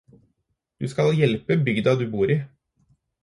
[0.79, 2.41] Du skal hjelpe bygda du bor i.